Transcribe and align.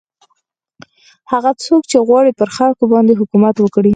هغه 1.31 1.51
څوک 1.65 1.81
چې 1.91 1.97
غواړي 2.07 2.31
پر 2.39 2.49
خلکو 2.57 2.83
باندې 2.93 3.19
حکومت 3.21 3.55
وکړي. 3.59 3.89